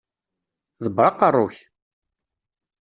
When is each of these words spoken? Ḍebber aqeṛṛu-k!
Ḍebber 0.85 1.05
aqeṛṛu-k! 1.09 1.55